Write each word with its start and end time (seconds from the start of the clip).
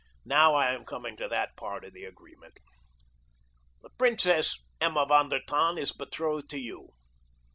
"Now 0.25 0.55
I 0.55 0.73
am 0.73 0.83
coming 0.83 1.15
to 1.17 1.27
that 1.27 1.55
part 1.55 1.85
of 1.85 1.93
the 1.93 2.05
agreement. 2.05 2.57
The 3.83 3.91
Princess 3.99 4.59
Emma 4.81 5.05
von 5.05 5.29
der 5.29 5.41
Tann 5.47 5.77
is 5.77 5.93
betrothed 5.93 6.49
to 6.49 6.59
you. 6.59 6.93